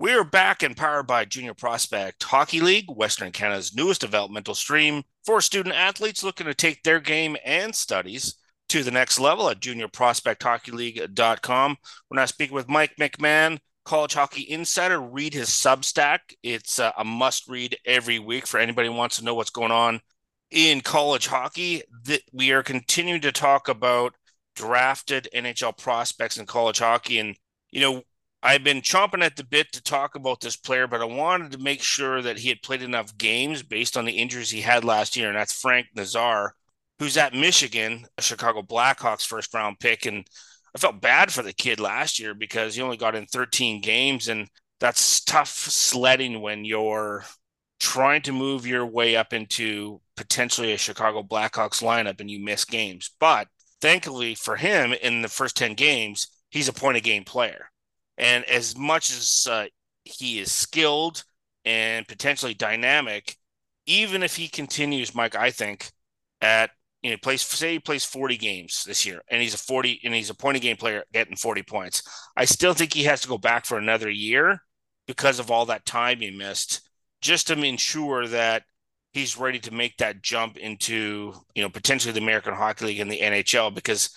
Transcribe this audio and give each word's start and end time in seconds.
We're 0.00 0.24
back 0.24 0.62
and 0.62 0.74
powered 0.74 1.06
by 1.06 1.26
Junior 1.26 1.52
Prospect 1.52 2.22
Hockey 2.22 2.62
League, 2.62 2.86
Western 2.88 3.32
Canada's 3.32 3.74
newest 3.74 4.00
developmental 4.00 4.54
stream 4.54 5.02
for 5.26 5.42
student 5.42 5.74
athletes 5.74 6.24
looking 6.24 6.46
to 6.46 6.54
take 6.54 6.82
their 6.82 7.00
game 7.00 7.36
and 7.44 7.74
studies 7.74 8.36
to 8.70 8.82
the 8.82 8.90
next 8.90 9.20
level 9.20 9.50
at 9.50 9.60
juniorprospecthockeyleague.com. 9.60 11.76
We're 12.08 12.16
now 12.16 12.24
speaking 12.24 12.54
with 12.54 12.66
Mike 12.66 12.94
McMahon, 12.98 13.58
College 13.84 14.14
Hockey 14.14 14.48
Insider. 14.48 14.98
Read 14.98 15.34
his 15.34 15.50
Substack. 15.50 16.20
It's 16.42 16.78
a, 16.78 16.94
a 16.96 17.04
must 17.04 17.46
read 17.46 17.76
every 17.84 18.18
week 18.18 18.46
for 18.46 18.58
anybody 18.58 18.88
who 18.88 18.94
wants 18.94 19.18
to 19.18 19.24
know 19.26 19.34
what's 19.34 19.50
going 19.50 19.70
on 19.70 20.00
in 20.50 20.80
college 20.80 21.26
hockey. 21.26 21.82
We 22.32 22.52
are 22.52 22.62
continuing 22.62 23.20
to 23.20 23.32
talk 23.32 23.68
about 23.68 24.14
drafted 24.56 25.28
NHL 25.34 25.76
prospects 25.76 26.38
in 26.38 26.46
college 26.46 26.78
hockey. 26.78 27.18
And, 27.18 27.36
you 27.70 27.82
know, 27.82 28.02
I've 28.42 28.64
been 28.64 28.80
chomping 28.80 29.22
at 29.22 29.36
the 29.36 29.44
bit 29.44 29.70
to 29.72 29.82
talk 29.82 30.14
about 30.14 30.40
this 30.40 30.56
player, 30.56 30.86
but 30.86 31.02
I 31.02 31.04
wanted 31.04 31.52
to 31.52 31.58
make 31.58 31.82
sure 31.82 32.22
that 32.22 32.38
he 32.38 32.48
had 32.48 32.62
played 32.62 32.82
enough 32.82 33.16
games 33.18 33.62
based 33.62 33.98
on 33.98 34.06
the 34.06 34.12
injuries 34.12 34.50
he 34.50 34.62
had 34.62 34.82
last 34.82 35.14
year, 35.14 35.28
and 35.28 35.36
that's 35.36 35.60
Frank 35.60 35.88
Nazar, 35.94 36.54
who's 36.98 37.18
at 37.18 37.34
Michigan, 37.34 38.06
a 38.16 38.22
Chicago 38.22 38.62
Blackhawks 38.62 39.26
first 39.26 39.52
round 39.52 39.78
pick. 39.78 40.06
And 40.06 40.26
I 40.74 40.78
felt 40.78 41.02
bad 41.02 41.30
for 41.30 41.42
the 41.42 41.52
kid 41.52 41.80
last 41.80 42.18
year 42.18 42.32
because 42.32 42.74
he 42.74 42.82
only 42.82 42.96
got 42.96 43.14
in 43.14 43.26
13 43.26 43.82
games, 43.82 44.28
and 44.28 44.48
that's 44.78 45.20
tough 45.22 45.50
sledding 45.50 46.40
when 46.40 46.64
you're 46.64 47.24
trying 47.78 48.22
to 48.22 48.32
move 48.32 48.66
your 48.66 48.86
way 48.86 49.16
up 49.16 49.34
into 49.34 50.00
potentially 50.16 50.72
a 50.72 50.78
Chicago 50.78 51.22
Blackhawks 51.22 51.82
lineup 51.82 52.20
and 52.20 52.30
you 52.30 52.42
miss 52.42 52.64
games. 52.64 53.10
But 53.20 53.48
thankfully 53.82 54.34
for 54.34 54.56
him, 54.56 54.92
in 54.92 55.22
the 55.22 55.28
first 55.28 55.56
10 55.56 55.74
games, 55.74 56.28
he's 56.50 56.68
a 56.68 56.72
point 56.72 56.96
of 56.96 57.02
game 57.02 57.24
player. 57.24 57.70
And 58.20 58.44
as 58.44 58.76
much 58.76 59.10
as 59.10 59.46
uh, 59.50 59.64
he 60.04 60.40
is 60.40 60.52
skilled 60.52 61.24
and 61.64 62.06
potentially 62.06 62.52
dynamic, 62.52 63.34
even 63.86 64.22
if 64.22 64.36
he 64.36 64.46
continues, 64.46 65.14
Mike, 65.14 65.34
I 65.34 65.50
think 65.50 65.90
at 66.42 66.70
you 67.02 67.10
know 67.10 67.16
plays 67.16 67.40
say 67.40 67.72
he 67.72 67.78
plays 67.78 68.04
40 68.04 68.36
games 68.36 68.84
this 68.84 69.06
year 69.06 69.22
and 69.30 69.40
he's 69.40 69.54
a 69.54 69.58
40 69.58 70.00
and 70.04 70.14
he's 70.14 70.28
a 70.28 70.34
point 70.34 70.60
game 70.60 70.76
player 70.76 71.02
getting 71.14 71.34
40 71.34 71.62
points. 71.62 72.02
I 72.36 72.44
still 72.44 72.74
think 72.74 72.92
he 72.92 73.04
has 73.04 73.22
to 73.22 73.28
go 73.28 73.38
back 73.38 73.64
for 73.64 73.78
another 73.78 74.10
year 74.10 74.60
because 75.06 75.38
of 75.38 75.50
all 75.50 75.64
that 75.66 75.86
time 75.86 76.20
he 76.20 76.30
missed, 76.30 76.82
just 77.22 77.46
to 77.46 77.54
ensure 77.54 78.26
that 78.28 78.64
he's 79.14 79.38
ready 79.38 79.58
to 79.60 79.72
make 79.72 79.96
that 79.96 80.22
jump 80.22 80.58
into 80.58 81.32
you 81.54 81.62
know 81.62 81.70
potentially 81.70 82.12
the 82.12 82.20
American 82.20 82.52
Hockey 82.52 82.84
League 82.84 83.00
and 83.00 83.10
the 83.10 83.20
NHL 83.20 83.74
because 83.74 84.10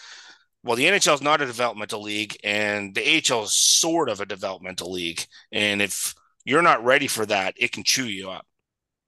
well, 0.63 0.75
the 0.75 0.85
NHL 0.85 1.15
is 1.15 1.21
not 1.21 1.41
a 1.41 1.45
developmental 1.45 2.01
league, 2.01 2.37
and 2.43 2.95
the 2.95 3.01
AHL 3.01 3.43
is 3.43 3.53
sort 3.53 4.09
of 4.09 4.21
a 4.21 4.25
developmental 4.25 4.91
league. 4.91 5.25
And 5.51 5.81
if 5.81 6.15
you're 6.45 6.61
not 6.61 6.83
ready 6.83 7.07
for 7.07 7.25
that, 7.25 7.53
it 7.57 7.71
can 7.71 7.83
chew 7.83 8.05
you 8.05 8.29
up. 8.29 8.45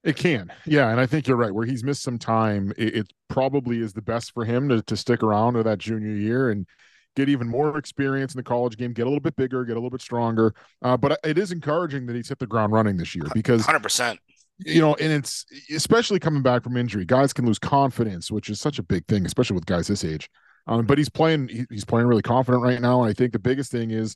It 0.03 0.17
can, 0.17 0.51
yeah, 0.65 0.89
and 0.89 0.99
I 0.99 1.07
think 1.07 1.27
you're 1.27 1.37
right. 1.37 1.51
Where 1.51 1.65
he's 1.65 1.83
missed 1.83 2.03
some 2.03 2.19
time, 2.19 2.71
it, 2.77 2.95
it 2.95 3.13
probably 3.27 3.79
is 3.79 3.93
the 3.93 4.03
best 4.03 4.33
for 4.33 4.45
him 4.45 4.69
to 4.69 4.83
to 4.83 4.95
stick 4.95 5.23
around 5.23 5.55
to 5.55 5.63
that 5.63 5.79
junior 5.79 6.11
year 6.11 6.51
and 6.51 6.67
get 7.15 7.27
even 7.27 7.47
more 7.47 7.77
experience 7.77 8.35
in 8.35 8.37
the 8.37 8.43
college 8.43 8.77
game, 8.77 8.93
get 8.93 9.03
a 9.03 9.05
little 9.05 9.19
bit 9.19 9.35
bigger, 9.35 9.65
get 9.65 9.71
a 9.71 9.79
little 9.79 9.89
bit 9.89 10.01
stronger. 10.01 10.53
Uh, 10.83 10.95
but 10.95 11.17
it 11.23 11.39
is 11.39 11.51
encouraging 11.51 12.05
that 12.05 12.15
he's 12.15 12.29
hit 12.29 12.37
the 12.37 12.45
ground 12.45 12.71
running 12.71 12.97
this 12.97 13.15
year 13.15 13.25
because 13.33 13.61
100 13.61 13.81
percent 13.81 14.19
you 14.59 14.79
know, 14.79 14.95
and 14.95 15.11
it's 15.11 15.45
especially 15.73 16.19
coming 16.19 16.41
back 16.41 16.63
from 16.63 16.77
injury, 16.77 17.05
guys 17.05 17.33
can 17.33 17.45
lose 17.45 17.59
confidence, 17.59 18.31
which 18.31 18.49
is 18.49 18.59
such 18.59 18.79
a 18.79 18.83
big 18.83 19.05
thing, 19.07 19.25
especially 19.25 19.55
with 19.55 19.65
guys 19.65 19.87
this 19.87 20.05
age. 20.05 20.29
Um, 20.67 20.85
but 20.85 20.97
he's 20.97 21.09
playing, 21.09 21.47
he, 21.47 21.65
he's 21.69 21.85
playing 21.85 22.07
really 22.07 22.21
confident 22.21 22.63
right 22.63 22.81
now. 22.81 23.01
And 23.01 23.09
I 23.09 23.13
think 23.13 23.33
the 23.33 23.39
biggest 23.39 23.71
thing 23.71 23.91
is 23.91 24.15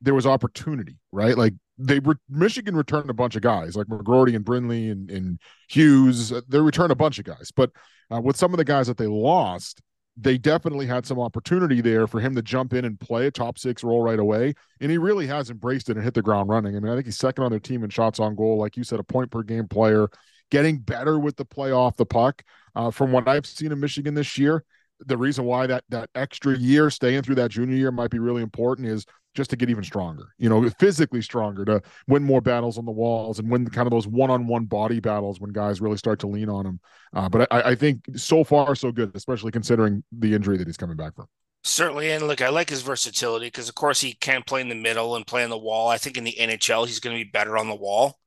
there 0.00 0.14
was 0.14 0.26
opportunity, 0.26 0.96
right? 1.12 1.36
Like 1.36 1.54
they 1.78 1.98
were 2.00 2.16
Michigan 2.28 2.76
returned 2.76 3.10
a 3.10 3.14
bunch 3.14 3.36
of 3.36 3.42
guys 3.42 3.76
like 3.76 3.86
McGroarty 3.86 4.34
and 4.34 4.44
Brindley 4.44 4.90
and, 4.90 5.10
and 5.10 5.38
Hughes. 5.68 6.32
They 6.48 6.60
returned 6.60 6.92
a 6.92 6.96
bunch 6.96 7.18
of 7.18 7.24
guys, 7.24 7.50
but 7.54 7.70
uh, 8.12 8.20
with 8.20 8.36
some 8.36 8.52
of 8.52 8.58
the 8.58 8.64
guys 8.64 8.86
that 8.86 8.96
they 8.96 9.06
lost, 9.06 9.80
they 10.16 10.36
definitely 10.36 10.86
had 10.86 11.06
some 11.06 11.20
opportunity 11.20 11.80
there 11.80 12.06
for 12.06 12.20
him 12.20 12.34
to 12.34 12.42
jump 12.42 12.74
in 12.74 12.84
and 12.84 13.00
play 13.00 13.26
a 13.26 13.30
top 13.30 13.58
six 13.58 13.82
role 13.82 14.02
right 14.02 14.18
away. 14.18 14.54
And 14.80 14.90
he 14.90 14.98
really 14.98 15.26
has 15.28 15.50
embraced 15.50 15.88
it 15.88 15.96
and 15.96 16.04
hit 16.04 16.14
the 16.14 16.22
ground 16.22 16.48
running. 16.48 16.76
I 16.76 16.80
mean, 16.80 16.92
I 16.92 16.96
think 16.96 17.06
he's 17.06 17.16
second 17.16 17.44
on 17.44 17.50
their 17.50 17.60
team 17.60 17.84
in 17.84 17.90
shots 17.90 18.20
on 18.20 18.34
goal. 18.34 18.58
Like 18.58 18.76
you 18.76 18.84
said, 18.84 19.00
a 19.00 19.04
point 19.04 19.30
per 19.30 19.42
game 19.42 19.68
player, 19.68 20.08
getting 20.50 20.78
better 20.78 21.18
with 21.18 21.36
the 21.36 21.44
play 21.44 21.72
off 21.72 21.96
the 21.96 22.06
puck. 22.06 22.42
Uh, 22.74 22.90
from 22.90 23.12
what 23.12 23.26
I've 23.26 23.46
seen 23.46 23.72
in 23.72 23.80
Michigan 23.80 24.14
this 24.14 24.36
year, 24.36 24.64
the 25.06 25.16
reason 25.16 25.44
why 25.44 25.66
that 25.66 25.84
that 25.88 26.10
extra 26.14 26.56
year 26.56 26.90
staying 26.90 27.22
through 27.22 27.34
that 27.34 27.50
junior 27.50 27.76
year 27.76 27.90
might 27.90 28.10
be 28.10 28.18
really 28.18 28.42
important 28.42 28.88
is 28.88 29.04
just 29.34 29.50
to 29.50 29.56
get 29.56 29.70
even 29.70 29.84
stronger 29.84 30.34
you 30.38 30.48
know 30.48 30.68
physically 30.78 31.22
stronger 31.22 31.64
to 31.64 31.80
win 32.08 32.22
more 32.22 32.40
battles 32.40 32.78
on 32.78 32.84
the 32.84 32.92
walls 32.92 33.38
and 33.38 33.50
win 33.50 33.68
kind 33.68 33.86
of 33.86 33.92
those 33.92 34.06
one-on-one 34.06 34.64
body 34.64 35.00
battles 35.00 35.40
when 35.40 35.50
guys 35.52 35.80
really 35.80 35.96
start 35.96 36.18
to 36.18 36.26
lean 36.26 36.48
on 36.48 36.66
him 36.66 36.80
uh, 37.14 37.28
but 37.28 37.46
I, 37.50 37.70
I 37.70 37.74
think 37.74 38.00
so 38.16 38.44
far 38.44 38.74
so 38.74 38.92
good 38.92 39.12
especially 39.14 39.52
considering 39.52 40.02
the 40.12 40.34
injury 40.34 40.56
that 40.58 40.66
he's 40.66 40.76
coming 40.76 40.96
back 40.96 41.14
from 41.14 41.26
Certainly, 41.62 42.10
and 42.10 42.26
look, 42.26 42.40
I 42.40 42.48
like 42.48 42.70
his 42.70 42.80
versatility 42.80 43.48
because, 43.48 43.68
of 43.68 43.74
course, 43.74 44.00
he 44.00 44.14
can 44.14 44.42
play 44.42 44.62
in 44.62 44.70
the 44.70 44.74
middle 44.74 45.14
and 45.14 45.26
play 45.26 45.44
on 45.44 45.50
the 45.50 45.58
wall. 45.58 45.88
I 45.88 45.98
think 45.98 46.16
in 46.16 46.24
the 46.24 46.36
NHL, 46.40 46.86
he's 46.86 47.00
going 47.00 47.14
to 47.14 47.22
be 47.22 47.30
better 47.30 47.58
on 47.58 47.68
the 47.68 47.74
wall 47.74 48.18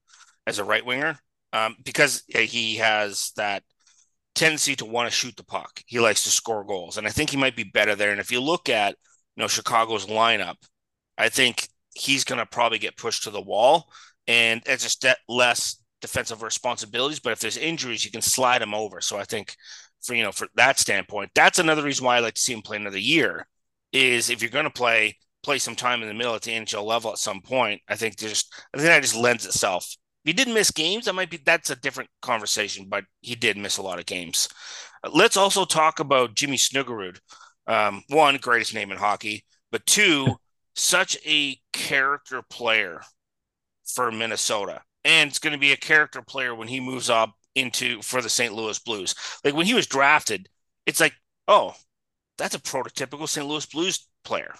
as 0.45 0.59
a 0.59 0.63
right 0.63 0.85
winger 0.85 1.17
um, 1.51 1.75
because 1.83 2.23
he 2.27 2.75
has 2.75 3.31
that 3.37 3.63
tendency 4.35 4.75
to 4.75 4.85
want 4.85 5.09
to 5.09 5.15
shoot 5.15 5.35
the 5.35 5.43
puck. 5.43 5.81
He 5.85 5.99
likes 5.99 6.23
to 6.23 6.29
score 6.29 6.63
goals, 6.63 6.97
and 6.97 7.07
I 7.07 7.11
think 7.11 7.29
he 7.29 7.37
might 7.37 7.55
be 7.55 7.63
better 7.63 7.95
there. 7.95 8.11
And 8.11 8.19
if 8.19 8.31
you 8.31 8.41
look 8.41 8.69
at 8.69 8.95
you 9.35 9.41
know 9.41 9.47
Chicago's 9.47 10.07
lineup, 10.07 10.55
I 11.17 11.29
think 11.29 11.67
he's 11.93 12.23
going 12.23 12.39
to 12.39 12.45
probably 12.45 12.79
get 12.79 12.97
pushed 12.97 13.23
to 13.23 13.31
the 13.31 13.41
wall, 13.41 13.91
and 14.27 14.61
it's 14.65 14.83
just 14.83 15.05
less 15.27 15.77
defensive 16.01 16.41
responsibilities. 16.41 17.19
But 17.19 17.33
if 17.33 17.39
there's 17.39 17.57
injuries, 17.57 18.03
you 18.03 18.11
can 18.11 18.21
slide 18.21 18.61
him 18.61 18.73
over. 18.73 19.01
So 19.01 19.17
I 19.17 19.23
think 19.23 19.55
for 20.01 20.15
you 20.15 20.23
know 20.23 20.31
for 20.31 20.47
that 20.55 20.79
standpoint, 20.79 21.31
that's 21.35 21.59
another 21.59 21.83
reason 21.83 22.05
why 22.05 22.17
I 22.17 22.19
like 22.19 22.35
to 22.35 22.41
see 22.41 22.53
him 22.53 22.61
play 22.61 22.77
another 22.77 22.99
year. 22.99 23.47
Is 23.91 24.29
if 24.29 24.41
you're 24.41 24.49
going 24.51 24.65
to 24.65 24.71
play 24.71 25.17
play 25.43 25.59
some 25.59 25.75
time 25.75 26.01
in 26.01 26.07
the 26.07 26.13
middle 26.13 26.33
at 26.33 26.41
the 26.41 26.51
NHL 26.51 26.85
level 26.85 27.11
at 27.11 27.17
some 27.17 27.41
point, 27.41 27.81
I 27.87 27.95
think 27.95 28.17
just 28.17 28.53
I 28.73 28.77
think 28.77 28.87
that 28.87 29.01
just 29.03 29.15
lends 29.15 29.45
itself 29.45 29.95
he 30.23 30.33
did 30.33 30.47
miss 30.47 30.71
games, 30.71 31.05
that 31.05 31.15
might 31.15 31.29
be 31.29 31.37
that's 31.37 31.69
a 31.69 31.75
different 31.75 32.09
conversation, 32.21 32.87
but 32.89 33.05
he 33.21 33.35
did 33.35 33.57
miss 33.57 33.77
a 33.77 33.81
lot 33.81 33.99
of 33.99 34.05
games. 34.05 34.47
Let's 35.11 35.37
also 35.37 35.65
talk 35.65 35.99
about 35.99 36.35
Jimmy 36.35 36.57
Snuggerud. 36.57 37.19
Um, 37.67 38.03
one, 38.09 38.37
greatest 38.37 38.73
name 38.73 38.91
in 38.91 38.97
hockey, 38.97 39.45
but 39.71 39.85
two, 39.85 40.35
such 40.75 41.17
a 41.25 41.57
character 41.71 42.41
player 42.41 43.01
for 43.85 44.11
Minnesota. 44.11 44.81
And 45.05 45.29
it's 45.29 45.39
going 45.39 45.53
to 45.53 45.59
be 45.59 45.73
a 45.73 45.77
character 45.77 46.21
player 46.21 46.55
when 46.55 46.67
he 46.67 46.79
moves 46.79 47.09
up 47.09 47.33
into 47.55 48.01
for 48.01 48.21
the 48.21 48.29
St. 48.29 48.53
Louis 48.53 48.79
Blues. 48.79 49.15
Like 49.43 49.53
when 49.53 49.65
he 49.65 49.73
was 49.73 49.87
drafted, 49.87 50.47
it's 50.85 50.99
like, 50.99 51.13
oh, 51.47 51.75
that's 52.37 52.55
a 52.55 52.59
prototypical 52.59 53.27
St. 53.27 53.47
Louis 53.47 53.65
Blues 53.65 54.07
player. 54.23 54.53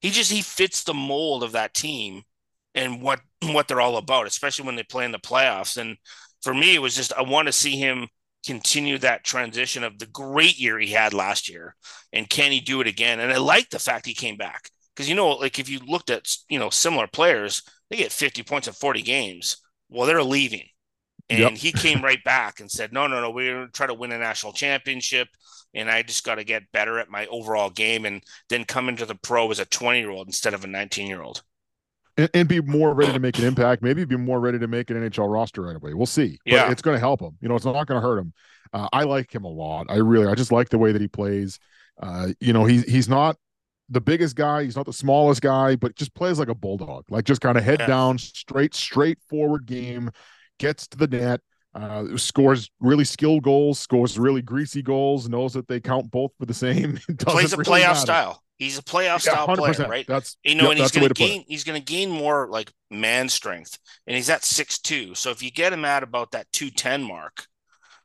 He 0.00 0.10
just 0.10 0.30
he 0.30 0.42
fits 0.42 0.84
the 0.84 0.94
mold 0.94 1.42
of 1.42 1.52
that 1.52 1.74
team 1.74 2.22
and 2.74 3.02
what 3.02 3.20
what 3.52 3.68
they're 3.68 3.80
all 3.80 3.96
about, 3.96 4.26
especially 4.26 4.66
when 4.66 4.76
they 4.76 4.82
play 4.82 5.04
in 5.04 5.12
the 5.12 5.18
playoffs. 5.18 5.76
And 5.76 5.96
for 6.42 6.54
me, 6.54 6.74
it 6.74 6.82
was 6.82 6.94
just 6.94 7.12
I 7.12 7.22
want 7.22 7.46
to 7.46 7.52
see 7.52 7.76
him 7.76 8.08
continue 8.44 8.98
that 8.98 9.24
transition 9.24 9.82
of 9.82 9.98
the 9.98 10.06
great 10.06 10.58
year 10.58 10.78
he 10.78 10.92
had 10.92 11.12
last 11.12 11.48
year, 11.48 11.74
and 12.12 12.30
can 12.30 12.52
he 12.52 12.60
do 12.60 12.80
it 12.80 12.86
again? 12.86 13.20
And 13.20 13.32
I 13.32 13.38
like 13.38 13.70
the 13.70 13.78
fact 13.78 14.06
he 14.06 14.14
came 14.14 14.36
back 14.36 14.70
because 14.94 15.08
you 15.08 15.14
know, 15.14 15.30
like 15.30 15.58
if 15.58 15.68
you 15.68 15.80
looked 15.80 16.10
at 16.10 16.28
you 16.48 16.58
know 16.58 16.70
similar 16.70 17.06
players, 17.06 17.62
they 17.90 17.96
get 17.96 18.12
50 18.12 18.42
points 18.42 18.68
in 18.68 18.74
40 18.74 19.02
games. 19.02 19.58
Well, 19.88 20.06
they're 20.06 20.22
leaving. 20.22 20.66
And 21.28 21.38
yep. 21.40 21.52
he 21.52 21.72
came 21.72 22.02
right 22.02 22.22
back 22.22 22.60
and 22.60 22.70
said, 22.70 22.92
No, 22.92 23.06
no, 23.06 23.20
no, 23.20 23.30
we're 23.30 23.52
going 23.52 23.66
to 23.66 23.72
try 23.72 23.86
to 23.86 23.94
win 23.94 24.12
a 24.12 24.18
national 24.18 24.52
championship. 24.52 25.28
And 25.74 25.90
I 25.90 26.02
just 26.02 26.24
got 26.24 26.36
to 26.36 26.44
get 26.44 26.70
better 26.72 26.98
at 26.98 27.10
my 27.10 27.26
overall 27.26 27.68
game 27.68 28.06
and 28.06 28.22
then 28.48 28.64
come 28.64 28.88
into 28.88 29.04
the 29.04 29.16
pro 29.16 29.50
as 29.50 29.58
a 29.58 29.64
20 29.64 29.98
year 29.98 30.10
old 30.10 30.28
instead 30.28 30.54
of 30.54 30.64
a 30.64 30.68
19 30.68 31.08
year 31.08 31.22
old 31.22 31.42
and, 32.16 32.30
and, 32.34 32.48
be 32.48 32.60
more 32.60 32.94
ready 32.94 33.12
to 33.12 33.18
make 33.18 33.38
an 33.38 33.44
impact. 33.44 33.82
Maybe 33.82 34.04
be 34.04 34.16
more 34.16 34.40
ready 34.40 34.58
to 34.58 34.66
make 34.66 34.90
an 34.90 34.96
NHL 34.96 35.32
roster 35.32 35.62
right 35.62 35.76
away. 35.76 35.94
We'll 35.94 36.06
see. 36.06 36.38
But 36.44 36.52
yeah, 36.52 36.70
it's 36.70 36.82
going 36.82 36.94
to 36.94 37.00
help 37.00 37.20
him. 37.20 37.36
You 37.40 37.48
know, 37.48 37.56
it's 37.56 37.64
not 37.64 37.86
going 37.86 38.00
to 38.00 38.06
hurt 38.06 38.18
him. 38.18 38.32
Uh, 38.72 38.88
I 38.92 39.04
like 39.04 39.34
him 39.34 39.44
a 39.44 39.48
lot. 39.48 39.86
I 39.88 39.96
really, 39.96 40.26
I 40.26 40.34
just 40.34 40.52
like 40.52 40.68
the 40.68 40.78
way 40.78 40.92
that 40.92 41.00
he 41.00 41.08
plays. 41.08 41.58
Uh, 42.00 42.28
you 42.40 42.52
know, 42.52 42.64
he's 42.64 42.84
he's 42.84 43.08
not 43.08 43.36
the 43.88 44.00
biggest 44.00 44.36
guy. 44.36 44.64
He's 44.64 44.76
not 44.76 44.86
the 44.86 44.92
smallest 44.92 45.42
guy, 45.42 45.76
but 45.76 45.94
just 45.96 46.14
plays 46.14 46.38
like 46.38 46.48
a 46.48 46.54
bulldog. 46.54 47.04
Like 47.10 47.24
just 47.24 47.40
kind 47.40 47.56
of 47.56 47.64
head 47.64 47.80
yeah. 47.80 47.86
down, 47.86 48.18
straight, 48.18 48.74
straightforward 48.74 49.66
game. 49.66 50.10
Gets 50.58 50.86
to 50.88 50.98
the 50.98 51.06
net. 51.06 51.40
Uh, 51.74 52.16
scores 52.16 52.70
really 52.80 53.04
skilled 53.04 53.42
goals, 53.42 53.78
scores 53.78 54.18
really 54.18 54.40
greasy 54.40 54.80
goals, 54.80 55.28
knows 55.28 55.52
that 55.52 55.68
they 55.68 55.78
count 55.78 56.10
both 56.10 56.32
for 56.38 56.46
the 56.46 56.54
same. 56.54 56.98
Plays 57.18 57.52
a 57.52 57.58
really 57.58 57.70
playoff 57.70 57.88
matter. 57.88 58.00
style. 58.00 58.42
He's 58.58 58.78
a 58.78 58.82
playoff 58.82 59.24
yeah, 59.26 59.44
style 59.44 59.54
player, 59.54 59.88
right? 59.88 60.06
That's 60.06 60.38
you 60.42 60.54
know, 60.54 60.64
yep, 60.64 60.72
and 60.72 60.80
he's 60.80 60.90
going 60.90 61.08
to 61.08 61.14
gain. 61.14 61.44
He's 61.46 61.64
going 61.64 61.80
to 61.80 61.84
gain 61.84 62.10
more 62.10 62.48
like 62.50 62.72
man 62.90 63.28
strength, 63.28 63.78
and 64.06 64.16
he's 64.16 64.30
at 64.30 64.44
six 64.44 64.78
two. 64.78 65.14
So 65.14 65.30
if 65.30 65.42
you 65.42 65.50
get 65.50 65.72
him 65.72 65.84
at 65.84 66.02
about 66.02 66.32
that 66.32 66.50
two 66.52 66.70
ten 66.70 67.02
mark, 67.02 67.46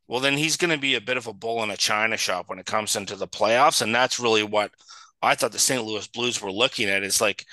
well, 0.07 0.19
then 0.19 0.37
he's 0.37 0.57
going 0.57 0.71
to 0.71 0.77
be 0.77 0.95
a 0.95 1.01
bit 1.01 1.17
of 1.17 1.27
a 1.27 1.33
bull 1.33 1.63
in 1.63 1.71
a 1.71 1.77
china 1.77 2.17
shop 2.17 2.49
when 2.49 2.59
it 2.59 2.65
comes 2.65 2.95
into 2.95 3.15
the 3.15 3.27
playoffs, 3.27 3.81
and 3.81 3.95
that's 3.95 4.19
really 4.19 4.43
what 4.43 4.71
I 5.21 5.35
thought 5.35 5.53
the 5.53 5.59
St. 5.59 5.83
Louis 5.83 6.07
Blues 6.07 6.41
were 6.41 6.51
looking 6.51 6.89
at. 6.89 7.03
Is 7.03 7.21
like 7.21 7.45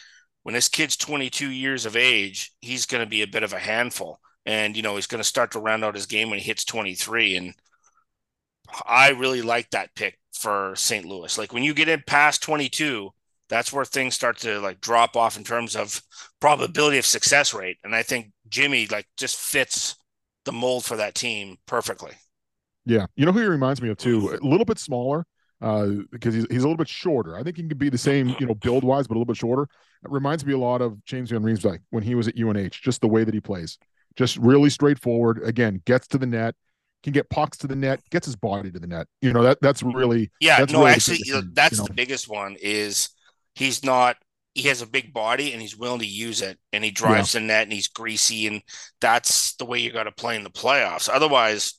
when 0.43 0.55
this 0.55 0.69
kid's 0.69 0.97
22 0.97 1.51
years 1.51 1.87
of 1.87 1.95
age, 1.95 2.53
he's 2.61 2.87
going 2.87 3.05
to 3.05 3.09
be 3.09 3.23
a 3.23 3.27
bit 3.27 3.43
of 3.43 3.53
a 3.53 3.59
handful. 3.59 4.19
And, 4.47 4.77
you 4.77 4.83
know, 4.83 4.95
he's 4.97 5.07
going 5.07 5.23
to 5.23 5.29
start 5.29 5.51
to 5.53 5.61
round 5.61 5.85
out 5.85 5.95
his 5.95 6.07
game 6.07 6.31
when 6.31 6.39
he 6.39 6.45
hits 6.45 6.65
23. 6.65 7.37
And 7.37 7.55
I 8.87 9.11
really 9.11 9.43
like 9.43 9.69
that 9.71 9.95
pick 9.95 10.18
for 10.33 10.75
St. 10.77 11.05
Louis. 11.05 11.37
Like 11.39 11.53
when 11.53 11.63
you 11.63 11.75
get 11.75 11.89
in 11.89 12.03
past 12.07 12.43
22, 12.43 13.11
that's 13.49 13.73
where 13.73 13.85
things 13.85 14.15
start 14.15 14.39
to 14.39 14.61
like 14.61 14.81
drop 14.81 15.17
off 15.17 15.37
in 15.37 15.45
terms 15.45 15.75
of 15.75 16.03
probability 16.41 16.99
of 16.99 17.07
success 17.07 17.55
rate. 17.55 17.79
And 17.85 17.95
I 17.95 18.03
think 18.03 18.33
Jimmy 18.49 18.87
like 18.87 19.07
just 19.17 19.37
fits 19.37 19.97
the 20.45 20.53
mold 20.53 20.85
for 20.85 20.97
that 20.97 21.15
team 21.15 21.57
perfectly. 21.67 22.13
Yeah. 22.85 23.07
You 23.17 23.27
know 23.27 23.33
who 23.33 23.41
he 23.41 23.47
reminds 23.47 23.83
me 23.83 23.91
of 23.91 23.99
too? 23.99 24.39
A 24.43 24.47
little 24.47 24.65
bit 24.65 24.79
smaller, 24.79 25.27
uh, 25.61 25.89
because 26.11 26.35
he's 26.35 26.47
he's 26.51 26.63
a 26.63 26.67
little 26.67 26.77
bit 26.77 26.89
shorter. 26.89 27.37
I 27.37 27.43
think 27.43 27.57
he 27.57 27.67
can 27.69 27.77
be 27.77 27.91
the 27.91 27.99
same, 27.99 28.35
you 28.39 28.47
know, 28.47 28.55
build 28.55 28.85
wise, 28.85 29.07
but 29.07 29.15
a 29.15 29.17
little 29.17 29.27
bit 29.27 29.37
shorter. 29.37 29.65
It 30.05 30.11
reminds 30.11 30.47
me 30.47 30.53
a 30.53 30.59
lot 30.59 30.81
of 30.81 31.05
James 31.05 31.31
Van 31.31 31.43
Riemsdyk 31.43 31.81
when 31.91 32.03
he 32.03 32.15
was 32.15 32.29
at 32.29 32.39
UNH, 32.39 32.71
just 32.71 33.01
the 33.01 33.09
way 33.09 33.25
that 33.25 33.35
he 33.35 33.41
plays. 33.41 33.79
Just 34.17 34.37
really 34.39 34.71
straightforward. 34.71 35.43
Again, 35.43 35.83
gets 35.85 36.07
to 36.09 36.19
the 36.19 36.27
net, 36.27 36.55
can 37.03 37.13
get 37.13 37.31
pucks 37.31 37.57
to 37.59 37.67
the 37.67 37.77
net, 37.77 38.01
gets 38.11 38.27
his 38.27 38.37
body 38.37 38.71
to 38.71 38.79
the 38.79 38.87
net. 38.87 39.07
You 39.21 39.33
know, 39.33 39.43
that 39.43 39.59
that's 39.61 39.83
really 39.83 40.31
yeah, 40.41 40.59
that's 40.59 40.73
no, 40.73 40.81
really 40.81 40.93
actually 40.93 41.19
thing, 41.19 41.51
that's 41.55 41.73
you 41.73 41.79
know? 41.79 41.87
the 41.87 41.95
biggest 41.95 42.29
one 42.29 42.57
is 42.61 43.11
he's 43.55 43.85
not 43.85 44.17
he 44.55 44.69
has 44.69 44.83
a 44.83 44.87
big 44.87 45.13
body 45.13 45.53
and 45.53 45.63
he's 45.63 45.77
willing 45.77 46.01
to 46.01 46.07
use 46.07 46.43
it 46.43 46.59
and 46.73 46.83
he 46.83 46.91
drives 46.91 47.33
yeah. 47.33 47.41
the 47.41 47.47
net 47.47 47.63
and 47.63 47.73
he's 47.73 47.89
greasy 47.89 48.49
and 48.49 48.61
that's 49.01 49.55
the 49.57 49.65
way 49.65 49.79
you 49.79 49.93
got 49.93 50.05
to 50.05 50.13
play 50.13 50.35
in 50.37 50.43
the 50.43 50.51
playoffs. 50.51 51.09
Otherwise, 51.13 51.79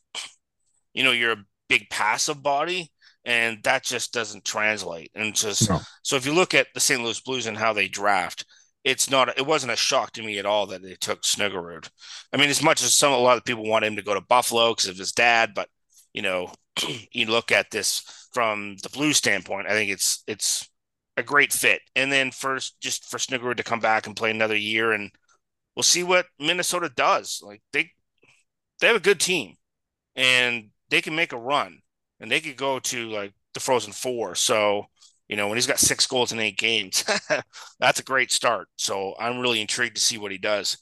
you 0.94 1.04
know, 1.04 1.12
you're 1.12 1.34
a 1.34 1.46
big 1.68 1.90
passive 1.90 2.42
body 2.42 2.90
and 3.26 3.62
that 3.64 3.84
just 3.84 4.14
doesn't 4.14 4.46
translate. 4.46 5.12
And 5.14 5.36
just 5.36 5.70
no. 5.70 5.80
so 6.04 6.16
if 6.16 6.26
you 6.26 6.34
look 6.34 6.54
at 6.54 6.68
the 6.74 6.80
St. 6.80 7.04
Louis 7.04 7.20
Blues 7.20 7.48
and 7.48 7.58
how 7.58 7.74
they 7.74 7.88
draft, 7.88 8.46
it's 8.90 9.10
not 9.10 9.38
it 9.38 9.46
wasn't 9.46 9.72
a 9.72 9.78
shock 9.78 10.12
to 10.14 10.24
me 10.24 10.40
at 10.40 10.46
all 10.46 10.66
that 10.68 10.82
they 10.82 10.96
took 10.96 11.22
Snuggerud. 11.22 11.90
I 12.34 12.38
mean, 12.38 12.50
as 12.50 12.64
much 12.64 12.82
as 12.84 12.94
some 12.94 13.12
a 13.14 13.18
lot 13.18 13.38
of 13.38 13.46
people 13.46 13.68
want 13.68 13.86
him 13.86 13.96
to 13.96 14.02
go 14.02 14.14
to 14.14 14.22
Buffalo 14.22 14.72
because 14.72 14.90
of 14.90 14.98
his 14.98 15.12
dad, 15.12 15.54
but 15.54 15.70
you 16.14 16.22
know, 16.22 16.52
you 17.12 17.28
look 17.28 17.52
at 17.52 17.72
this 17.72 18.02
from 18.34 18.78
the 18.84 18.90
Blues 18.90 19.18
standpoint, 19.18 19.68
I 19.68 19.72
think 19.72 19.92
it's 19.92 20.24
it's 20.28 20.68
a 21.18 21.24
great 21.24 21.54
fit. 21.54 21.82
And 21.96 22.12
then 22.12 22.32
first 22.32 22.80
just 22.82 23.10
for 23.10 23.18
Snuggerud 23.18 23.58
to 23.58 23.64
come 23.64 23.80
back 23.80 24.08
and 24.08 24.16
play 24.16 24.32
another 24.32 24.56
year 24.56 24.92
and 24.92 25.12
we'll 25.76 25.84
see 25.84 26.04
what 26.04 26.26
Minnesota 26.40 26.90
does. 26.96 27.42
Like 27.44 27.62
they 27.74 27.92
they 28.80 28.88
have 28.88 28.96
a 28.96 29.02
good 29.02 29.20
team 29.20 29.56
and 30.16 30.70
they 30.90 31.02
can 31.02 31.16
make 31.16 31.34
a 31.34 31.38
run 31.38 31.80
and 32.20 32.32
they 32.32 32.40
could 32.40 32.58
go 32.58 32.80
to 32.80 33.10
like 33.10 33.34
the 33.54 33.60
Frozen 33.60 33.94
Four. 33.94 34.36
So 34.36 34.86
you 35.30 35.36
know, 35.38 35.48
when 35.48 35.58
he's 35.58 35.68
got 35.68 35.80
six 35.80 36.08
goals 36.08 36.32
in 36.32 36.40
eight 36.40 36.58
games, 36.58 37.06
that's 37.80 38.00
a 38.00 38.04
great 38.04 38.32
start. 38.32 38.68
So 38.78 39.16
I'm 39.20 39.40
really 39.40 39.62
intrigued 39.62 39.96
to 39.96 40.02
see 40.02 40.18
what 40.18 40.32
he 40.32 40.40
does. 40.40 40.78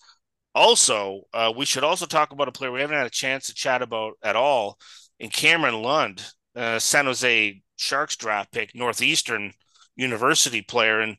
Also, 0.55 1.23
uh, 1.33 1.53
we 1.55 1.65
should 1.65 1.83
also 1.83 2.05
talk 2.05 2.31
about 2.31 2.47
a 2.47 2.51
player 2.51 2.71
we 2.71 2.81
haven't 2.81 2.97
had 2.97 3.05
a 3.05 3.11
chance 3.11 3.47
to 3.47 3.53
chat 3.53 3.81
about 3.81 4.13
at 4.23 4.35
all 4.35 4.79
in 5.19 5.29
Cameron 5.29 5.81
Lund, 5.83 6.25
uh, 6.55 6.79
San 6.79 7.05
Jose 7.05 7.61
Sharks 7.75 8.15
draft 8.15 8.51
pick, 8.51 8.73
Northeastern 8.73 9.53
University 9.95 10.61
player, 10.61 11.01
and 11.01 11.17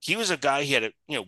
he 0.00 0.16
was 0.16 0.30
a 0.30 0.36
guy. 0.36 0.62
He 0.62 0.72
had 0.72 0.84
a 0.84 0.92
you 1.06 1.18
know 1.18 1.26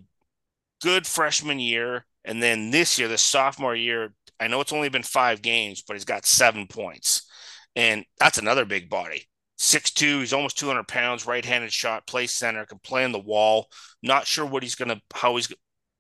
good 0.83 1.07
freshman 1.07 1.59
year, 1.59 2.07
and 2.25 2.43
then 2.43 2.71
this 2.71 2.99
year, 2.99 3.09
the 3.09 3.19
sophomore 3.19 3.77
year, 3.77 4.13
I 4.39 4.49
know 4.49 4.61
it's 4.61 4.73
only 4.73 4.89
been 4.89 5.03
five 5.03 5.43
games, 5.43 5.83
but 5.83 5.95
he's 5.97 6.05
got 6.05 6.27
seven 6.27 6.67
points, 6.67 7.29
and 7.77 8.05
that's 8.19 8.39
another 8.39 8.65
big 8.65 8.89
body. 8.89 9.27
Six 9.63 9.91
two, 9.91 10.21
he's 10.21 10.33
almost 10.33 10.59
200 10.59 10.89
pounds, 10.89 11.27
right-handed 11.27 11.71
shot, 11.71 12.07
plays 12.07 12.33
center, 12.33 12.65
can 12.65 12.79
play 12.79 13.05
on 13.05 13.13
the 13.13 13.19
wall. 13.19 13.69
Not 14.03 14.27
sure 14.27 14.47
what 14.47 14.63
he's 14.63 14.75
gonna, 14.75 15.03
how 15.13 15.37
he's, 15.37 15.53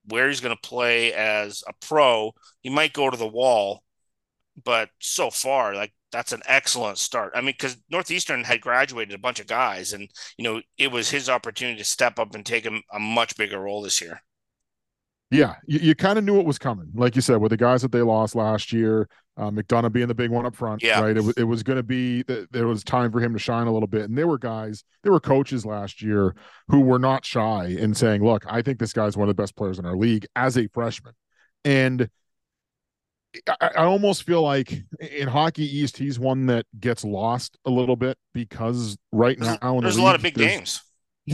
where 0.06 0.28
he's 0.28 0.40
gonna 0.40 0.56
play 0.56 1.12
as 1.12 1.62
a 1.68 1.74
pro. 1.74 2.32
He 2.62 2.70
might 2.70 2.94
go 2.94 3.10
to 3.10 3.18
the 3.18 3.28
wall, 3.28 3.84
but 4.64 4.90
so 5.00 5.30
far, 5.30 5.74
like 5.74 5.92
that's 6.12 6.32
an 6.32 6.42
excellent 6.46 6.98
start. 6.98 7.32
I 7.34 7.40
mean, 7.42 7.48
because 7.52 7.76
Northeastern 7.90 8.44
had 8.44 8.62
graduated 8.62 9.14
a 9.14 9.18
bunch 9.18 9.40
of 9.40 9.46
guys, 9.46 9.92
and 9.92 10.08
you 10.38 10.44
know 10.44 10.62
it 10.78 10.90
was 10.90 11.10
his 11.10 11.28
opportunity 11.28 11.78
to 11.78 11.84
step 11.84 12.18
up 12.18 12.34
and 12.34 12.46
take 12.46 12.66
a, 12.66 12.80
a 12.92 12.98
much 12.98 13.36
bigger 13.36 13.60
role 13.60 13.82
this 13.82 14.00
year. 14.00 14.22
Yeah, 15.30 15.54
you, 15.66 15.78
you 15.78 15.94
kind 15.94 16.18
of 16.18 16.24
knew 16.24 16.40
it 16.40 16.46
was 16.46 16.58
coming, 16.58 16.90
like 16.94 17.14
you 17.14 17.22
said, 17.22 17.36
with 17.36 17.50
the 17.50 17.56
guys 17.56 17.82
that 17.82 17.92
they 17.92 18.02
lost 18.02 18.34
last 18.34 18.72
year, 18.72 19.08
uh, 19.36 19.50
McDonough 19.50 19.92
being 19.92 20.08
the 20.08 20.14
big 20.14 20.30
one 20.30 20.44
up 20.44 20.56
front. 20.56 20.82
Yeah, 20.82 21.00
right. 21.00 21.16
It 21.16 21.22
was 21.22 21.34
it 21.36 21.44
was 21.44 21.62
going 21.62 21.76
to 21.76 21.84
be 21.84 22.24
there 22.50 22.66
was 22.66 22.82
time 22.82 23.12
for 23.12 23.20
him 23.20 23.32
to 23.32 23.38
shine 23.38 23.68
a 23.68 23.72
little 23.72 23.86
bit, 23.86 24.02
and 24.02 24.18
there 24.18 24.26
were 24.26 24.38
guys, 24.38 24.82
there 25.02 25.12
were 25.12 25.20
coaches 25.20 25.64
last 25.64 26.02
year 26.02 26.34
who 26.68 26.80
were 26.80 26.98
not 26.98 27.24
shy 27.24 27.66
in 27.66 27.94
saying, 27.94 28.24
"Look, 28.24 28.44
I 28.48 28.60
think 28.60 28.80
this 28.80 28.92
guy's 28.92 29.16
one 29.16 29.28
of 29.28 29.36
the 29.36 29.40
best 29.40 29.54
players 29.54 29.78
in 29.78 29.86
our 29.86 29.96
league 29.96 30.26
as 30.34 30.58
a 30.58 30.66
freshman," 30.68 31.14
and 31.64 32.10
I, 33.48 33.70
I, 33.76 33.84
almost 33.84 34.24
feel 34.24 34.42
like 34.42 34.82
in 35.00 35.28
Hockey 35.28 35.64
East, 35.64 35.96
he's 35.96 36.18
one 36.18 36.46
that 36.46 36.66
gets 36.78 37.04
lost 37.04 37.56
a 37.64 37.70
little 37.70 37.96
bit 37.96 38.18
because 38.34 38.98
right 39.12 39.38
now 39.38 39.80
there's, 39.80 39.94
the 39.94 40.02
a 40.02 40.04
lot 40.04 40.16
of 40.16 40.22
big 40.22 40.34
games 40.34 40.82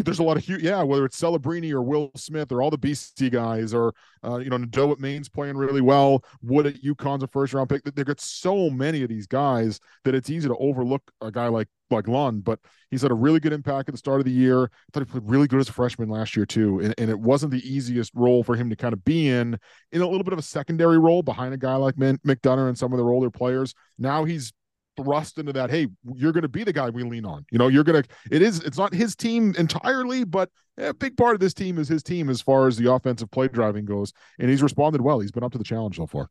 there's 0.04 0.18
a 0.18 0.22
lot 0.22 0.36
of 0.36 0.44
huge, 0.44 0.62
yeah, 0.62 0.82
whether 0.82 1.04
it's 1.04 1.20
Celebrini 1.20 1.72
or 1.72 1.82
Will 1.82 2.10
Smith 2.16 2.52
or 2.52 2.62
all 2.62 2.70
the 2.70 2.78
BC 2.78 3.30
guys 3.30 3.72
or, 3.72 3.94
uh, 4.24 4.38
you 4.38 4.50
know, 4.50 4.56
Nadeau 4.56 4.92
at 4.92 5.00
Maine's 5.00 5.28
playing 5.28 5.56
really 5.56 5.80
well. 5.80 6.24
Wood 6.42 6.66
at 6.66 6.82
UConn's 6.82 7.22
a 7.22 7.28
first 7.28 7.54
round 7.54 7.68
pick. 7.68 7.82
They 7.84 8.04
got 8.04 8.20
so 8.20 8.70
many 8.70 9.02
of 9.02 9.08
these 9.08 9.26
guys 9.26 9.80
that 10.04 10.14
it's 10.14 10.30
easy 10.30 10.48
to 10.48 10.56
overlook 10.56 11.02
a 11.20 11.30
guy 11.30 11.48
like 11.48 11.68
like 11.90 12.08
Lund, 12.08 12.42
but 12.42 12.58
he's 12.90 13.02
had 13.02 13.12
a 13.12 13.14
really 13.14 13.38
good 13.38 13.52
impact 13.52 13.88
at 13.88 13.92
the 13.92 13.98
start 13.98 14.20
of 14.20 14.24
the 14.24 14.32
year. 14.32 14.64
I 14.64 14.68
thought 14.92 15.00
he 15.00 15.04
played 15.04 15.22
really 15.30 15.46
good 15.46 15.60
as 15.60 15.68
a 15.68 15.72
freshman 15.72 16.08
last 16.08 16.34
year 16.36 16.44
too, 16.44 16.80
and, 16.80 16.94
and 16.98 17.08
it 17.08 17.20
wasn't 17.20 17.52
the 17.52 17.62
easiest 17.68 18.12
role 18.14 18.42
for 18.42 18.56
him 18.56 18.68
to 18.70 18.76
kind 18.76 18.92
of 18.92 19.04
be 19.04 19.28
in 19.28 19.56
in 19.92 20.02
a 20.02 20.06
little 20.06 20.24
bit 20.24 20.32
of 20.32 20.38
a 20.38 20.42
secondary 20.42 20.98
role 20.98 21.22
behind 21.22 21.54
a 21.54 21.58
guy 21.58 21.76
like 21.76 21.94
McDonough 21.94 22.68
and 22.68 22.76
some 22.76 22.92
of 22.92 22.98
the 22.98 23.04
older 23.04 23.30
players. 23.30 23.74
Now 23.98 24.24
he's 24.24 24.52
thrust 24.96 25.38
into 25.38 25.52
that 25.52 25.70
hey 25.70 25.86
you're 26.14 26.32
going 26.32 26.42
to 26.42 26.48
be 26.48 26.64
the 26.64 26.72
guy 26.72 26.90
we 26.90 27.02
lean 27.02 27.24
on. 27.24 27.44
You 27.50 27.58
know 27.58 27.68
you're 27.68 27.84
going 27.84 28.02
to 28.02 28.08
it 28.30 28.42
is 28.42 28.60
it's 28.60 28.78
not 28.78 28.94
his 28.94 29.16
team 29.16 29.54
entirely 29.58 30.24
but 30.24 30.50
a 30.78 30.92
big 30.92 31.16
part 31.16 31.34
of 31.34 31.40
this 31.40 31.54
team 31.54 31.78
is 31.78 31.88
his 31.88 32.02
team 32.02 32.28
as 32.28 32.40
far 32.40 32.66
as 32.66 32.76
the 32.76 32.92
offensive 32.92 33.30
play 33.30 33.48
driving 33.48 33.84
goes 33.84 34.12
and 34.38 34.50
he's 34.50 34.62
responded 34.62 35.00
well. 35.00 35.20
He's 35.20 35.32
been 35.32 35.44
up 35.44 35.52
to 35.52 35.58
the 35.58 35.64
challenge 35.64 35.96
so 35.96 36.06
far. 36.06 36.28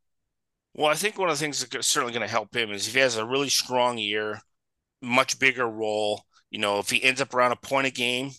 Well 0.74 0.90
i 0.90 0.94
think 0.94 1.18
one 1.18 1.28
of 1.28 1.38
the 1.38 1.40
things 1.40 1.64
that's 1.64 1.86
certainly 1.86 2.12
going 2.12 2.26
to 2.26 2.32
help 2.32 2.54
him 2.54 2.70
is 2.70 2.86
if 2.86 2.94
he 2.94 3.00
has 3.00 3.16
a 3.16 3.24
really 3.24 3.48
strong 3.48 3.98
year 3.98 4.40
much 5.02 5.38
bigger 5.38 5.68
role 5.68 6.22
you 6.50 6.58
know 6.58 6.78
if 6.78 6.90
he 6.90 7.02
ends 7.02 7.20
up 7.20 7.34
around 7.34 7.52
a 7.52 7.56
point 7.56 7.86
a 7.86 7.90
game 7.90 8.30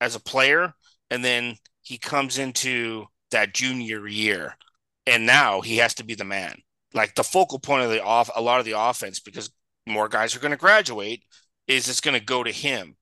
as 0.00 0.14
a 0.14 0.20
player 0.20 0.74
and 1.10 1.24
then 1.24 1.56
he 1.82 1.98
comes 1.98 2.38
into 2.38 3.06
that 3.30 3.54
junior 3.54 4.06
year 4.06 4.56
and 5.06 5.26
now 5.26 5.60
he 5.60 5.78
has 5.78 5.94
to 5.94 6.04
be 6.04 6.14
the 6.14 6.24
man. 6.24 6.62
Like 6.94 7.14
the 7.14 7.24
focal 7.24 7.58
point 7.58 7.84
of 7.84 7.90
the 7.90 8.02
off 8.02 8.30
a 8.34 8.42
lot 8.42 8.60
of 8.60 8.66
the 8.66 8.78
offense 8.78 9.20
because 9.20 9.50
more 9.90 10.08
guys 10.08 10.34
are 10.34 10.40
going 10.40 10.50
to 10.52 10.56
graduate 10.56 11.22
is 11.66 11.88
it's 11.88 12.00
going 12.00 12.18
to 12.18 12.24
go 12.24 12.42
to 12.42 12.52
him 12.52 12.96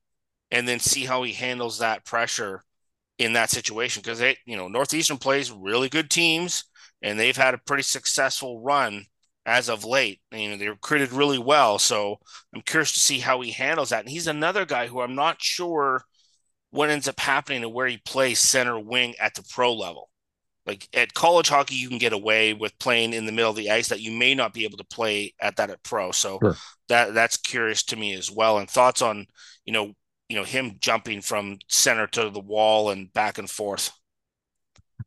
and 0.50 0.66
then 0.66 0.80
see 0.80 1.04
how 1.04 1.22
he 1.22 1.32
handles 1.32 1.78
that 1.78 2.04
pressure 2.04 2.64
in 3.18 3.32
that 3.34 3.50
situation. 3.50 4.02
Because 4.02 4.18
they 4.18 4.36
you 4.46 4.56
know 4.56 4.68
northeastern 4.68 5.18
plays 5.18 5.52
really 5.52 5.88
good 5.88 6.10
teams 6.10 6.64
and 7.02 7.18
they've 7.18 7.36
had 7.36 7.54
a 7.54 7.58
pretty 7.58 7.82
successful 7.82 8.60
run 8.62 9.06
as 9.46 9.68
of 9.68 9.84
late. 9.84 10.20
You 10.32 10.50
know 10.50 10.56
they 10.56 10.68
recruited 10.68 11.12
really 11.12 11.38
well. 11.38 11.78
So 11.78 12.18
i'm 12.54 12.62
curious 12.62 12.92
to 12.92 13.00
see 13.00 13.18
how 13.20 13.40
he 13.40 13.50
handles 13.52 13.90
that. 13.90 14.00
And 14.00 14.10
he's 14.10 14.26
another 14.26 14.64
guy 14.64 14.86
who 14.86 15.00
i'm 15.00 15.14
not 15.14 15.40
sure 15.40 16.02
what 16.70 16.90
ends 16.90 17.08
up 17.08 17.18
happening 17.20 17.62
to 17.62 17.68
where 17.68 17.86
he 17.86 17.98
plays 17.98 18.38
center 18.38 18.78
wing 18.78 19.14
at 19.20 19.34
the 19.34 19.42
pro 19.42 19.74
level 19.74 20.10
like 20.68 20.86
at 20.92 21.14
college 21.14 21.48
hockey 21.48 21.74
you 21.74 21.88
can 21.88 21.98
get 21.98 22.12
away 22.12 22.52
with 22.52 22.78
playing 22.78 23.14
in 23.14 23.26
the 23.26 23.32
middle 23.32 23.50
of 23.50 23.56
the 23.56 23.70
ice 23.70 23.88
that 23.88 24.00
you 24.00 24.12
may 24.12 24.34
not 24.34 24.52
be 24.52 24.64
able 24.64 24.76
to 24.76 24.84
play 24.84 25.34
at 25.40 25.56
that 25.56 25.70
at 25.70 25.82
pro 25.82 26.12
so 26.12 26.38
sure. 26.40 26.56
that 26.88 27.14
that's 27.14 27.38
curious 27.38 27.82
to 27.82 27.96
me 27.96 28.14
as 28.14 28.30
well 28.30 28.58
and 28.58 28.70
thoughts 28.70 29.02
on 29.02 29.26
you 29.64 29.72
know 29.72 29.92
you 30.28 30.36
know 30.36 30.44
him 30.44 30.76
jumping 30.78 31.22
from 31.22 31.58
center 31.68 32.06
to 32.06 32.30
the 32.30 32.40
wall 32.40 32.90
and 32.90 33.12
back 33.12 33.38
and 33.38 33.50
forth 33.50 33.90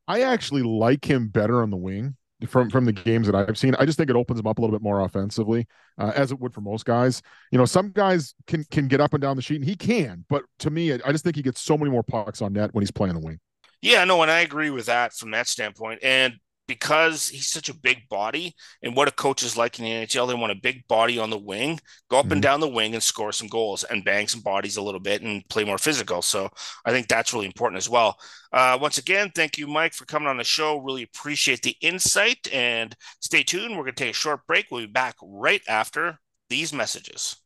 i 0.08 0.22
actually 0.22 0.64
like 0.64 1.06
him 1.06 1.28
better 1.28 1.62
on 1.62 1.70
the 1.70 1.78
wing 1.78 2.16
from 2.48 2.72
from 2.72 2.86
the 2.86 2.92
games 2.92 3.28
that 3.28 3.36
I've 3.36 3.56
seen. 3.56 3.76
I 3.76 3.86
just 3.86 4.00
think 4.00 4.10
it 4.10 4.16
opens 4.16 4.40
him 4.40 4.48
up 4.48 4.58
a 4.58 4.62
little 4.62 4.76
bit 4.76 4.82
more 4.82 5.02
offensively, 5.02 5.68
uh, 6.00 6.12
as 6.16 6.32
it 6.32 6.40
would 6.40 6.56
for 6.56 6.62
most 6.62 6.86
guys. 6.86 7.22
You 7.52 7.60
know, 7.60 7.66
some 7.66 7.92
guys 7.92 8.34
can 8.48 8.64
can 8.72 8.88
get 8.88 9.00
up 9.00 9.14
and 9.14 9.22
down 9.22 9.36
the 9.36 9.44
sheet, 9.44 9.58
and 9.58 9.64
he 9.64 9.76
can. 9.76 10.26
But 10.28 10.44
to 10.58 10.72
me, 10.72 10.92
I 10.92 11.12
just 11.12 11.24
think 11.24 11.36
he 11.36 11.44
gets 11.44 11.62
so 11.62 11.78
many 11.78 11.92
more 11.92 12.02
pucks 12.02 12.42
on 12.42 12.54
net 12.54 12.74
when 12.74 12.82
he's 12.82 12.90
playing 12.90 13.14
the 13.14 13.20
wing. 13.20 13.40
Yeah, 13.82 14.04
no, 14.04 14.22
and 14.22 14.30
I 14.30 14.42
agree 14.42 14.70
with 14.70 14.86
that 14.86 15.14
from 15.14 15.32
that 15.32 15.48
standpoint. 15.48 16.00
And 16.04 16.36
because 16.68 17.28
he's 17.28 17.50
such 17.50 17.68
a 17.68 17.76
big 17.76 18.08
body, 18.08 18.56
and 18.82 18.96
what 18.96 19.10
a 19.10 19.12
coach 19.12 19.44
is 19.44 19.58
like 19.58 19.78
in 19.78 19.84
the 19.84 19.92
NHL, 19.92 20.26
they 20.26 20.34
want 20.34 20.54
a 20.54 20.62
big 20.62 20.88
body 20.88 21.20
on 21.20 21.30
the 21.30 21.38
wing, 21.38 21.78
go 22.10 22.18
up 22.18 22.26
mm-hmm. 22.26 22.34
and 22.34 22.42
down 22.42 22.62
the 22.62 22.68
wing 22.70 22.94
and 22.94 23.04
score 23.04 23.34
some 23.34 23.50
goals 23.50 23.84
and 23.84 24.06
bang 24.06 24.26
some 24.26 24.40
bodies 24.40 24.78
a 24.78 24.82
little 24.82 25.00
bit 25.00 25.22
and 25.22 25.46
play 25.50 25.66
more 25.66 25.78
physical. 25.78 26.22
So 26.22 26.50
I 26.86 26.92
think 26.92 27.10
that's 27.10 27.34
really 27.34 27.48
important 27.48 27.78
as 27.78 27.90
well. 27.90 28.18
Uh, 28.54 28.78
once 28.80 28.98
again, 29.00 29.32
thank 29.36 29.58
you, 29.58 29.68
Mike, 29.68 29.94
for 29.94 30.06
coming 30.06 30.30
on 30.30 30.38
the 30.38 30.46
show. 30.46 30.78
Really 30.78 31.04
appreciate 31.04 31.62
the 31.62 31.76
insight 31.82 32.48
and 32.54 32.96
stay 33.20 33.44
tuned. 33.44 33.72
We're 33.72 33.84
going 33.84 33.96
to 33.96 34.04
take 34.06 34.12
a 34.12 34.14
short 34.14 34.48
break. 34.48 34.68
We'll 34.72 34.86
be 34.86 34.92
back 34.92 35.16
right 35.22 35.62
after 35.68 36.20
these 36.50 36.72
messages. 36.72 37.41